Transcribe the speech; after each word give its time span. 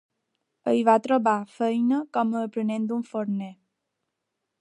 Hi 0.77 0.79
va 0.87 0.95
trobar 1.07 1.33
faena 1.57 1.99
com 2.17 2.33
a 2.39 2.41
aprenent 2.47 2.89
d'un 2.93 3.05
forner. 3.11 3.51